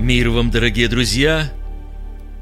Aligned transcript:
Мир 0.00 0.30
вам, 0.30 0.50
дорогие 0.50 0.88
друзья! 0.88 1.52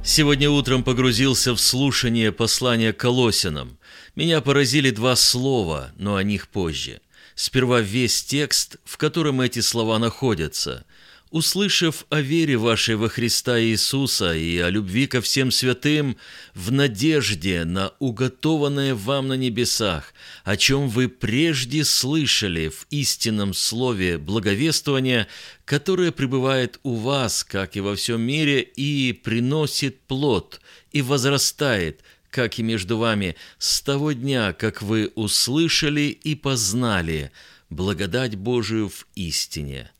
Сегодня 0.04 0.48
утром 0.48 0.84
погрузился 0.84 1.54
в 1.54 1.60
слушание 1.60 2.30
послания 2.30 2.92
Колосинам. 2.92 3.78
Меня 4.14 4.40
поразили 4.40 4.90
два 4.90 5.16
слова, 5.16 5.90
но 5.96 6.14
о 6.14 6.22
них 6.22 6.46
позже. 6.46 7.00
Сперва 7.34 7.80
весь 7.80 8.22
текст, 8.22 8.76
в 8.84 8.96
котором 8.96 9.40
эти 9.40 9.58
слова 9.58 9.98
находятся– 9.98 10.86
услышав 11.30 12.06
о 12.10 12.20
вере 12.20 12.56
вашей 12.56 12.96
во 12.96 13.08
Христа 13.08 13.60
Иисуса 13.60 14.34
и 14.34 14.58
о 14.58 14.70
любви 14.70 15.06
ко 15.06 15.20
всем 15.20 15.50
святым, 15.50 16.16
в 16.54 16.72
надежде 16.72 17.64
на 17.64 17.92
уготованное 17.98 18.94
вам 18.94 19.28
на 19.28 19.34
небесах, 19.34 20.14
о 20.44 20.56
чем 20.56 20.88
вы 20.88 21.08
прежде 21.08 21.84
слышали 21.84 22.68
в 22.68 22.86
истинном 22.90 23.54
слове 23.54 24.18
благовествования, 24.18 25.28
которое 25.64 26.12
пребывает 26.12 26.80
у 26.82 26.94
вас, 26.94 27.44
как 27.44 27.76
и 27.76 27.80
во 27.80 27.94
всем 27.96 28.20
мире, 28.22 28.62
и 28.62 29.12
приносит 29.12 30.00
плод, 30.00 30.60
и 30.92 31.02
возрастает, 31.02 32.00
как 32.30 32.58
и 32.58 32.62
между 32.62 32.98
вами, 32.98 33.36
с 33.58 33.80
того 33.80 34.12
дня, 34.12 34.52
как 34.52 34.82
вы 34.82 35.12
услышали 35.14 36.18
и 36.22 36.34
познали 36.34 37.30
благодать 37.70 38.36
Божию 38.36 38.88
в 38.88 39.06
истине». 39.14 39.90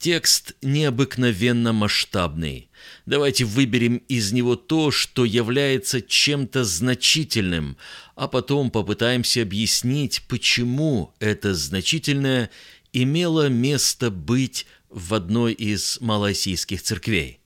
Текст 0.00 0.54
необыкновенно 0.62 1.74
масштабный. 1.74 2.70
Давайте 3.04 3.44
выберем 3.44 3.98
из 4.08 4.32
него 4.32 4.56
то, 4.56 4.90
что 4.90 5.26
является 5.26 6.00
чем-то 6.00 6.64
значительным, 6.64 7.76
а 8.16 8.26
потом 8.26 8.70
попытаемся 8.70 9.42
объяснить, 9.42 10.22
почему 10.26 11.12
это 11.20 11.52
значительное 11.52 12.48
имело 12.94 13.50
место 13.50 14.10
быть 14.10 14.64
в 14.88 15.12
одной 15.12 15.52
из 15.52 15.98
малайсийских 16.00 16.80
церквей. 16.80 17.38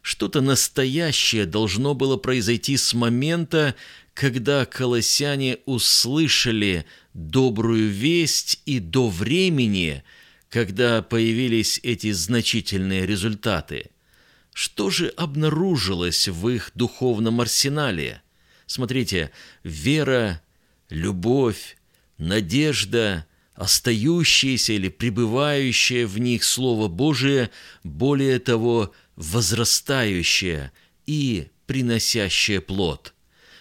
Что-то 0.00 0.40
настоящее 0.40 1.44
должно 1.44 1.92
было 1.92 2.16
произойти 2.16 2.78
с 2.78 2.94
момента, 2.94 3.74
когда 4.14 4.64
колосяне 4.64 5.58
услышали 5.66 6.86
добрую 7.12 7.90
весть 7.90 8.62
и 8.64 8.78
до 8.78 9.10
времени– 9.10 10.02
когда 10.54 11.02
появились 11.02 11.80
эти 11.82 12.12
значительные 12.12 13.06
результаты. 13.06 13.90
Что 14.52 14.88
же 14.88 15.08
обнаружилось 15.08 16.28
в 16.28 16.48
их 16.48 16.70
духовном 16.76 17.40
арсенале? 17.40 18.22
Смотрите, 18.64 19.32
вера, 19.64 20.40
любовь, 20.90 21.76
надежда, 22.18 23.26
остающееся 23.56 24.74
или 24.74 24.90
пребывающее 24.90 26.06
в 26.06 26.20
них 26.20 26.44
Слово 26.44 26.86
Божие, 26.86 27.50
более 27.82 28.38
того, 28.38 28.92
возрастающее 29.16 30.70
и 31.04 31.48
приносящее 31.66 32.60
плод. 32.60 33.12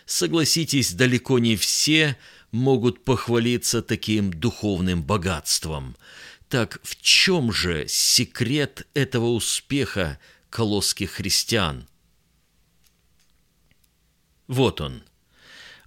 Согласитесь, 0.05 0.93
далеко 0.93 1.39
не 1.39 1.55
все 1.55 2.17
могут 2.51 3.03
похвалиться 3.03 3.81
таким 3.81 4.31
духовным 4.31 5.01
богатством– 5.01 5.95
так 6.53 6.79
в 6.83 7.01
чем 7.01 7.51
же 7.51 7.87
секрет 7.87 8.85
этого 8.93 9.29
успеха 9.29 10.19
колосских 10.51 11.13
христиан? 11.13 11.87
Вот 14.45 14.79
он. 14.79 15.01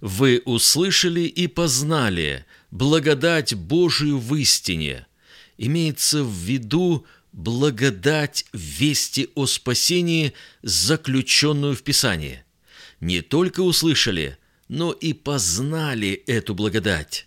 Вы 0.01 0.41
услышали 0.43 1.21
и 1.21 1.47
познали 1.47 2.45
благодать 2.69 3.53
Божию 3.53 4.19
в 4.19 4.35
истине. 4.35 5.07
Имеется 5.57 6.21
в 6.21 6.33
виду 6.33 7.05
благодать 7.31 8.45
вести 8.51 9.29
о 9.35 9.45
спасении, 9.45 10.33
заключенную 10.63 11.77
в 11.77 11.81
Писании. 11.81 12.43
Не 12.99 13.21
только 13.21 13.61
услышали, 13.61 14.37
но 14.67 14.91
и 14.91 15.13
познали 15.13 16.11
эту 16.27 16.53
благодать 16.53 17.26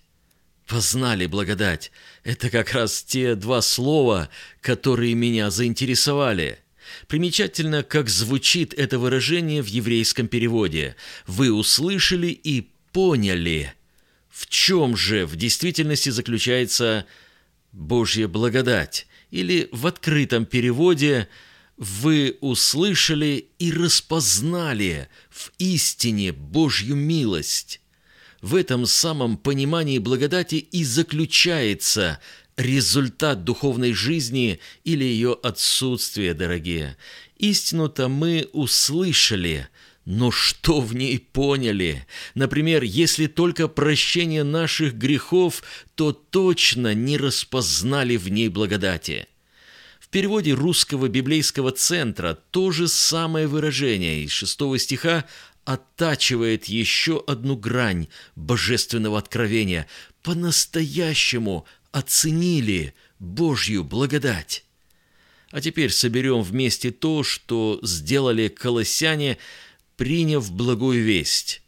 познали 0.70 1.26
благодать. 1.26 1.90
Это 2.22 2.48
как 2.48 2.72
раз 2.72 3.02
те 3.02 3.34
два 3.34 3.60
слова, 3.60 4.30
которые 4.60 5.14
меня 5.14 5.50
заинтересовали. 5.50 6.60
Примечательно, 7.08 7.82
как 7.82 8.08
звучит 8.08 8.72
это 8.74 9.00
выражение 9.00 9.62
в 9.62 9.66
еврейском 9.66 10.28
переводе. 10.28 10.94
Вы 11.26 11.52
услышали 11.52 12.28
и 12.28 12.70
поняли. 12.92 13.74
В 14.30 14.48
чем 14.48 14.96
же 14.96 15.26
в 15.26 15.34
действительности 15.34 16.10
заключается 16.10 17.04
Божья 17.72 18.28
благодать? 18.28 19.08
Или 19.32 19.68
в 19.72 19.88
открытом 19.88 20.46
переводе 20.46 21.28
«Вы 21.76 22.36
услышали 22.40 23.48
и 23.58 23.72
распознали 23.72 25.08
в 25.30 25.50
истине 25.58 26.30
Божью 26.32 26.94
милость». 26.94 27.79
В 28.40 28.54
этом 28.54 28.86
самом 28.86 29.36
понимании 29.36 29.98
благодати 29.98 30.54
и 30.54 30.82
заключается 30.82 32.20
результат 32.56 33.44
духовной 33.44 33.92
жизни 33.92 34.60
или 34.84 35.04
ее 35.04 35.36
отсутствие, 35.42 36.32
дорогие. 36.34 36.96
Истину-то 37.38 38.08
мы 38.08 38.48
услышали, 38.52 39.68
но 40.04 40.30
что 40.30 40.80
в 40.80 40.94
ней 40.94 41.18
поняли? 41.18 42.06
Например, 42.34 42.82
если 42.82 43.26
только 43.26 43.68
прощение 43.68 44.42
наших 44.42 44.94
грехов, 44.94 45.62
то 45.94 46.12
точно 46.12 46.94
не 46.94 47.18
распознали 47.18 48.16
в 48.16 48.28
ней 48.28 48.48
благодати. 48.48 49.26
В 50.00 50.08
переводе 50.08 50.54
русского 50.54 51.08
библейского 51.08 51.70
центра 51.70 52.36
то 52.50 52.72
же 52.72 52.88
самое 52.88 53.46
выражение 53.46 54.24
из 54.24 54.32
шестого 54.32 54.78
стиха 54.78 55.24
оттачивает 55.70 56.64
еще 56.64 57.22
одну 57.28 57.56
грань 57.56 58.08
божественного 58.34 59.18
откровения. 59.18 59.86
По-настоящему 60.20 61.64
оценили 61.92 62.92
Божью 63.20 63.84
благодать. 63.84 64.64
А 65.52 65.60
теперь 65.60 65.92
соберем 65.92 66.42
вместе 66.42 66.90
то, 66.90 67.22
что 67.22 67.78
сделали 67.84 68.48
колоссяне, 68.48 69.38
приняв 69.96 70.50
благую 70.50 71.04
весть. 71.04 71.62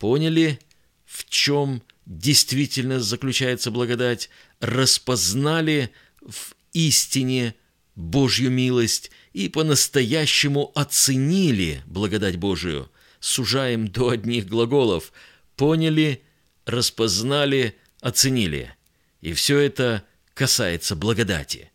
Поняли, 0.00 0.58
в 1.06 1.28
чем 1.28 1.84
действительно 2.06 2.98
заключается 2.98 3.70
благодать, 3.70 4.28
распознали 4.58 5.92
в 6.20 6.56
истине 6.72 7.54
Божью 7.94 8.50
милость 8.50 9.12
и 9.32 9.48
по-настоящему 9.48 10.72
оценили 10.74 11.84
благодать 11.86 12.34
Божию– 12.34 12.90
сужаем 13.20 13.88
до 13.88 14.10
одних 14.10 14.46
глаголов 14.46 15.12
«поняли», 15.56 16.22
«распознали», 16.66 17.76
«оценили». 18.00 18.74
И 19.20 19.32
все 19.34 19.58
это 19.58 20.02
касается 20.34 20.96
благодати. 20.96 21.70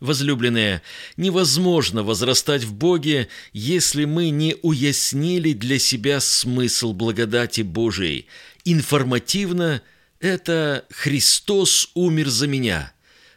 Возлюбленные, 0.00 0.80
невозможно 1.18 2.02
возрастать 2.02 2.64
в 2.64 2.72
Боге, 2.72 3.28
если 3.52 4.06
мы 4.06 4.30
не 4.30 4.56
уяснили 4.62 5.52
для 5.52 5.78
себя 5.78 6.20
смысл 6.20 6.94
благодати 6.94 7.60
Божией. 7.60 8.26
Информативно– 8.64 9.82
это 10.20 10.86
«Христос 10.90 11.90
умер 11.92 12.30
за 12.30 12.46
меня». 12.46 12.94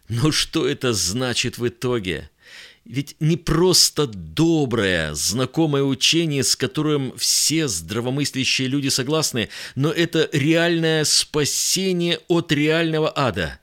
Но 0.09 0.31
что 0.31 0.67
это 0.67 0.93
значит 0.93 1.57
в 1.57 1.67
итоге? 1.67 2.29
Ведь 2.85 3.15
не 3.21 3.37
просто 3.37 4.07
доброе, 4.07 5.13
знакомое 5.13 5.83
учение, 5.83 6.43
с 6.43 6.55
которым 6.55 7.17
все 7.17 7.69
здравомыслящие 7.69 8.67
люди 8.67 8.89
согласны, 8.89 9.47
но 9.75 9.89
это 9.89 10.29
реальное 10.33 11.05
спасение 11.05 12.19
от 12.27 12.51
реального 12.51 13.11
ада. 13.15 13.59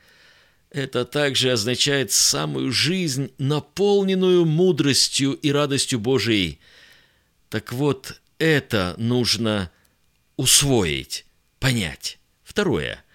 Это 0.71 1.05
также 1.05 1.53
означает 1.53 2.13
самую 2.13 2.73
жизнь, 2.73 3.33
наполненную 3.37 4.47
мудростью 4.47 5.33
и 5.33 5.53
радостью 5.53 5.99
Божией. 5.99 6.59
Так 7.51 7.73
вот, 7.73 8.21
это 8.39 8.95
нужно 8.97 9.71
усвоить, 10.37 11.27
понять. 11.59 12.19
Второе– 12.43 13.05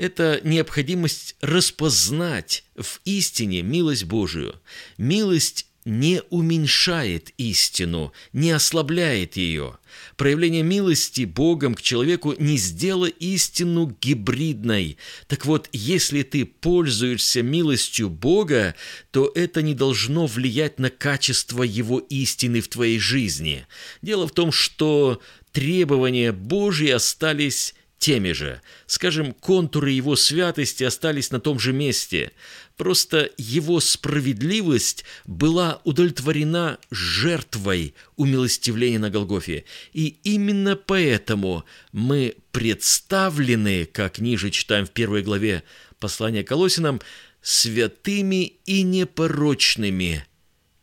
это 0.00 0.40
необходимость 0.44 1.36
распознать 1.42 2.64
в 2.74 3.00
истине 3.04 3.60
милость 3.60 4.04
Божию. 4.04 4.54
Милость 4.96 5.66
не 5.84 6.22
уменьшает 6.30 7.32
истину, 7.36 8.12
не 8.32 8.50
ослабляет 8.50 9.36
ее. 9.36 9.78
Проявление 10.16 10.62
милости 10.62 11.24
Богом 11.26 11.74
к 11.74 11.82
человеку 11.82 12.34
не 12.38 12.56
сделало 12.56 13.06
истину 13.06 13.94
гибридной. 14.00 14.96
Так 15.26 15.44
вот, 15.44 15.68
если 15.72 16.22
ты 16.22 16.46
пользуешься 16.46 17.42
милостью 17.42 18.08
Бога, 18.08 18.74
то 19.10 19.30
это 19.34 19.60
не 19.60 19.74
должно 19.74 20.26
влиять 20.26 20.78
на 20.78 20.88
качество 20.88 21.62
Его 21.62 21.98
истины 21.98 22.62
в 22.62 22.68
твоей 22.68 22.98
жизни. 22.98 23.66
Дело 24.00 24.26
в 24.26 24.32
том, 24.32 24.50
что 24.50 25.20
требования 25.52 26.32
Божьи 26.32 26.88
остались 26.88 27.74
теми 28.00 28.32
же. 28.32 28.60
Скажем, 28.86 29.32
контуры 29.34 29.90
его 29.90 30.16
святости 30.16 30.82
остались 30.82 31.30
на 31.30 31.38
том 31.38 31.60
же 31.60 31.72
месте. 31.72 32.32
Просто 32.76 33.30
его 33.36 33.78
справедливость 33.78 35.04
была 35.26 35.80
удовлетворена 35.84 36.78
жертвой 36.90 37.94
умилостивления 38.16 38.98
на 38.98 39.10
Голгофе. 39.10 39.64
И 39.92 40.16
именно 40.24 40.76
поэтому 40.76 41.64
мы 41.92 42.36
представлены, 42.52 43.84
как 43.84 44.18
ниже 44.18 44.50
читаем 44.50 44.86
в 44.86 44.90
первой 44.90 45.22
главе 45.22 45.62
послания 45.98 46.42
Колосинам, 46.42 47.02
святыми 47.42 48.54
и 48.64 48.82
непорочными, 48.82 50.24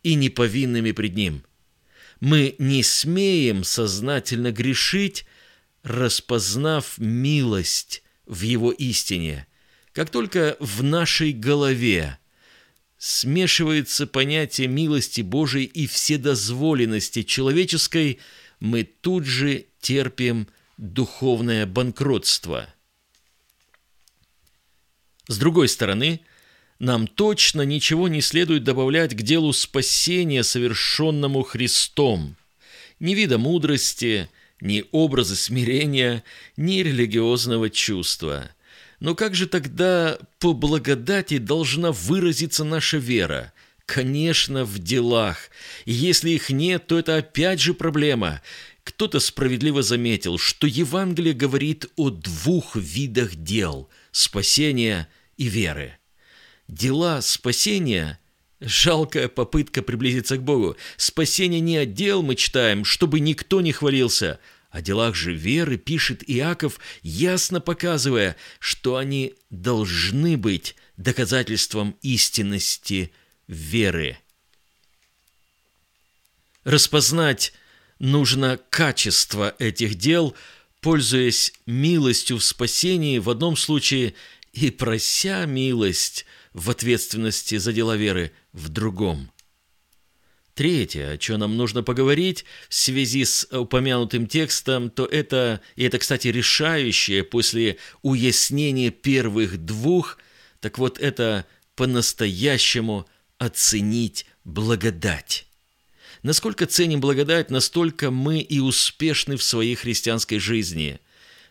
и 0.04 0.14
неповинными 0.14 0.92
пред 0.92 1.16
Ним. 1.16 1.42
Мы 2.20 2.54
не 2.58 2.84
смеем 2.84 3.64
сознательно 3.64 4.52
грешить, 4.52 5.26
распознав 5.82 6.98
милость 6.98 8.02
в 8.26 8.42
Его 8.42 8.70
истине. 8.70 9.46
Как 9.92 10.10
только 10.10 10.56
в 10.60 10.82
нашей 10.82 11.32
голове 11.32 12.18
смешивается 12.98 14.06
понятие 14.06 14.68
милости 14.68 15.20
Божией 15.20 15.66
и 15.66 15.86
вседозволенности 15.86 17.22
человеческой, 17.22 18.18
мы 18.60 18.84
тут 18.84 19.24
же 19.24 19.66
терпим 19.80 20.48
духовное 20.76 21.66
банкротство. 21.66 22.72
С 25.28 25.38
другой 25.38 25.68
стороны, 25.68 26.20
нам 26.78 27.06
точно 27.06 27.62
ничего 27.62 28.08
не 28.08 28.20
следует 28.20 28.64
добавлять 28.64 29.14
к 29.14 29.22
делу 29.22 29.52
спасения, 29.52 30.42
совершенному 30.42 31.42
Христом. 31.42 32.36
Ни 33.00 33.14
вида 33.14 33.38
мудрости, 33.38 34.28
ни 34.60 34.84
образа 34.92 35.36
смирения, 35.36 36.24
ни 36.56 36.80
религиозного 36.80 37.70
чувства. 37.70 38.50
Но 39.00 39.14
как 39.14 39.34
же 39.34 39.46
тогда 39.46 40.18
по 40.38 40.52
благодати 40.52 41.38
должна 41.38 41.92
выразиться 41.92 42.64
наша 42.64 42.98
вера? 42.98 43.52
Конечно, 43.86 44.64
в 44.64 44.78
делах. 44.78 45.50
И 45.84 45.92
если 45.92 46.30
их 46.30 46.50
нет, 46.50 46.86
то 46.88 46.98
это 46.98 47.16
опять 47.16 47.60
же 47.60 47.74
проблема. 47.74 48.42
Кто-то 48.84 49.20
справедливо 49.20 49.82
заметил, 49.82 50.38
что 50.38 50.66
Евангелие 50.66 51.34
говорит 51.34 51.86
о 51.96 52.10
двух 52.10 52.74
видах 52.76 53.34
дел– 53.36 53.88
спасения 54.10 55.08
и 55.36 55.44
веры. 55.44 55.98
Дела 56.66 57.22
спасения– 57.22 58.18
жалкая 58.60 59.28
попытка 59.28 59.82
приблизиться 59.82 60.36
к 60.36 60.42
Богу. 60.42 60.76
Спасение 60.96 61.60
не 61.60 61.78
от 61.78 61.94
дел 61.94 62.22
мы 62.22 62.34
читаем, 62.34 62.84
чтобы 62.84 63.20
никто 63.20 63.60
не 63.60 63.72
хвалился. 63.72 64.40
О 64.70 64.82
делах 64.82 65.14
же 65.14 65.32
веры 65.32 65.78
пишет 65.78 66.22
Иаков, 66.26 66.78
ясно 67.02 67.60
показывая, 67.60 68.36
что 68.58 68.96
они 68.96 69.34
должны 69.50 70.36
быть 70.36 70.76
доказательством 70.96 71.96
истинности 72.02 73.12
веры. 73.46 74.18
Распознать 76.64 77.54
нужно 77.98 78.60
качество 78.68 79.54
этих 79.58 79.94
дел, 79.94 80.34
пользуясь 80.80 81.52
милостью 81.64 82.38
в 82.38 82.44
спасении 82.44 83.18
в 83.18 83.30
одном 83.30 83.56
случае 83.56 84.14
и 84.52 84.70
прося 84.70 85.46
милость 85.46 86.26
в 86.52 86.70
ответственности 86.70 87.56
за 87.56 87.72
дела 87.72 87.96
веры 87.96 88.32
в 88.52 88.68
другом. 88.68 89.30
Третье, 90.58 91.10
о 91.12 91.18
чем 91.18 91.38
нам 91.38 91.56
нужно 91.56 91.84
поговорить 91.84 92.44
в 92.68 92.74
связи 92.74 93.24
с 93.24 93.46
упомянутым 93.56 94.26
текстом, 94.26 94.90
то 94.90 95.06
это, 95.06 95.60
и 95.76 95.84
это, 95.84 95.98
кстати, 95.98 96.26
решающее 96.28 97.22
после 97.22 97.76
уяснения 98.02 98.90
первых 98.90 99.64
двух, 99.64 100.18
так 100.58 100.78
вот 100.78 100.98
это 100.98 101.46
по-настоящему 101.76 103.06
оценить 103.38 104.26
благодать. 104.44 105.46
Насколько 106.24 106.66
ценим 106.66 107.00
благодать, 107.00 107.52
настолько 107.52 108.10
мы 108.10 108.40
и 108.40 108.58
успешны 108.58 109.36
в 109.36 109.44
своей 109.44 109.76
христианской 109.76 110.40
жизни. 110.40 110.98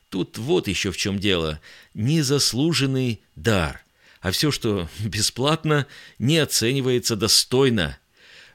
Тут 0.10 0.38
вот 0.38 0.68
еще 0.68 0.92
в 0.92 0.98
чем 0.98 1.18
дело. 1.18 1.62
Незаслуженный 1.94 3.22
дар– 3.36 3.86
а 4.22 4.32
все, 4.32 4.52
что 4.52 4.90
бесплатно, 5.00 5.88
не 6.20 6.38
оценивается 6.38 7.16
достойно. 7.16 7.98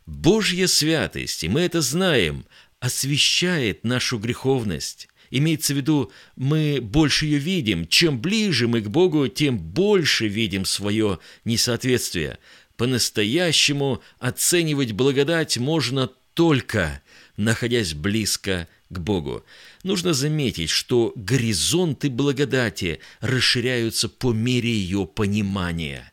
Божья 0.07 0.67
святость, 0.67 1.45
и 1.45 1.49
мы 1.49 1.61
это 1.61 1.81
знаем, 1.81 2.45
освещает 2.81 3.85
нашу 3.85 4.19
греховность. 4.19 5.09
Имеется 5.31 5.73
в 5.73 5.77
виду, 5.77 6.13
мы 6.37 6.81
больше 6.83 7.25
ее 7.25 7.39
видим. 7.39 7.87
Чем 7.87 8.21
ближе 8.21 8.69
мы 8.69 8.83
к 8.83 8.89
Богу, 8.89 9.29
тем 9.29 9.59
больше 9.59 10.29
видим 10.29 10.67
свое 10.67 11.21
несоответствие. 11.45 12.39
По-настоящему 12.77 14.03
оценивать 14.19 14.93
благодать 14.93 15.57
можно 15.57 16.11
только 16.35 17.01
находясь 17.37 17.95
близко 17.95 18.69
к 18.89 18.99
Богу. 18.99 19.45
Нужно 19.83 20.13
заметить, 20.13 20.71
что 20.71 21.13
горизонты 21.17 22.11
благодати 22.11 23.01
расширяются 23.21 24.09
по 24.09 24.33
мере 24.33 24.71
ее 24.71 25.07
понимания. 25.07 26.13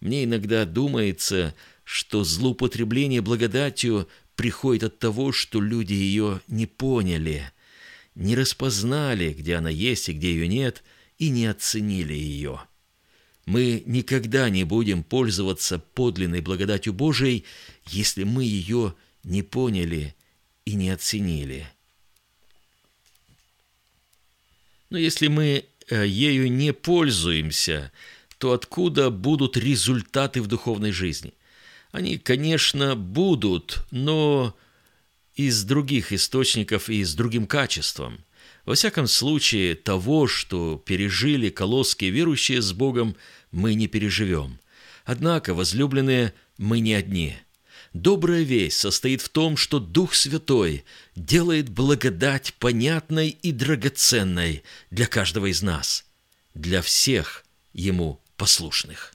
Мне 0.00 0.24
иногда 0.24 0.64
думается, 0.64 1.54
что 1.84 2.24
злоупотребление 2.24 3.20
благодатью 3.20 4.08
приходит 4.36 4.84
от 4.84 4.98
того, 4.98 5.32
что 5.32 5.60
люди 5.60 5.94
ее 5.94 6.40
не 6.48 6.66
поняли, 6.66 7.50
не 8.14 8.36
распознали, 8.36 9.32
где 9.32 9.56
она 9.56 9.70
есть 9.70 10.08
и 10.08 10.12
где 10.12 10.32
ее 10.32 10.48
нет, 10.48 10.82
и 11.18 11.28
не 11.28 11.46
оценили 11.46 12.14
ее. 12.14 12.60
Мы 13.46 13.82
никогда 13.86 14.48
не 14.50 14.64
будем 14.64 15.02
пользоваться 15.02 15.78
подлинной 15.78 16.40
благодатью 16.40 16.92
Божией, 16.92 17.44
если 17.86 18.24
мы 18.24 18.44
ее 18.44 18.94
не 19.24 19.42
поняли 19.42 20.14
и 20.64 20.74
не 20.74 20.90
оценили. 20.90 21.66
Но 24.90 24.98
если 24.98 25.28
мы 25.28 25.64
э, 25.88 26.06
ею 26.06 26.52
не 26.52 26.72
пользуемся, 26.72 27.90
то 28.38 28.52
откуда 28.52 29.10
будут 29.10 29.56
результаты 29.56 30.42
в 30.42 30.46
духовной 30.46 30.92
жизни? 30.92 31.32
Они, 31.92 32.18
конечно, 32.18 32.96
будут, 32.96 33.86
но 33.90 34.56
из 35.34 35.64
других 35.64 36.12
источников 36.12 36.88
и 36.88 37.04
с 37.04 37.14
другим 37.14 37.46
качеством. 37.46 38.24
Во 38.64 38.74
всяком 38.74 39.06
случае, 39.06 39.74
того, 39.74 40.26
что 40.26 40.82
пережили 40.84 41.50
колосские 41.50 42.10
верующие 42.10 42.60
с 42.62 42.72
Богом, 42.72 43.16
мы 43.50 43.74
не 43.74 43.88
переживем. 43.88 44.58
Однако, 45.04 45.54
возлюбленные, 45.54 46.32
мы 46.58 46.80
не 46.80 46.94
одни– 46.94 47.36
Добрая 47.92 48.42
весть 48.42 48.78
состоит 48.78 49.20
в 49.20 49.28
том, 49.28 49.56
что 49.56 49.78
Дух 49.78 50.14
Святой 50.14 50.84
делает 51.14 51.68
благодать 51.68 52.54
понятной 52.54 53.28
и 53.28 53.52
драгоценной 53.52 54.62
для 54.90 55.06
каждого 55.06 55.50
из 55.50 55.62
нас, 55.62 56.04
для 56.54 56.80
всех 56.80 57.44
Ему 57.74 58.20
послушных. 58.36 59.14